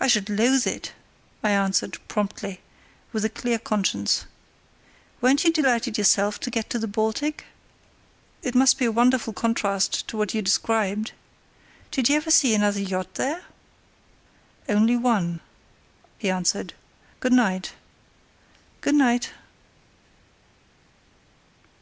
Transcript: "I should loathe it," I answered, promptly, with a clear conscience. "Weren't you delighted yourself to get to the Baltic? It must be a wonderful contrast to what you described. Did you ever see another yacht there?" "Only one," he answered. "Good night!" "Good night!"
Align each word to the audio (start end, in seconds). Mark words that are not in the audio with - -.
"I 0.00 0.06
should 0.06 0.30
loathe 0.30 0.66
it," 0.66 0.94
I 1.44 1.50
answered, 1.50 1.98
promptly, 2.08 2.62
with 3.12 3.22
a 3.22 3.28
clear 3.28 3.58
conscience. 3.58 4.24
"Weren't 5.20 5.44
you 5.44 5.52
delighted 5.52 5.98
yourself 5.98 6.40
to 6.40 6.50
get 6.50 6.70
to 6.70 6.78
the 6.78 6.86
Baltic? 6.86 7.44
It 8.40 8.54
must 8.54 8.78
be 8.78 8.86
a 8.86 8.90
wonderful 8.90 9.34
contrast 9.34 10.08
to 10.08 10.16
what 10.16 10.32
you 10.32 10.40
described. 10.40 11.12
Did 11.90 12.08
you 12.08 12.16
ever 12.16 12.30
see 12.30 12.54
another 12.54 12.80
yacht 12.80 13.12
there?" 13.16 13.42
"Only 14.70 14.96
one," 14.96 15.40
he 16.16 16.30
answered. 16.30 16.72
"Good 17.20 17.34
night!" 17.34 17.74
"Good 18.80 18.94
night!" 18.94 19.32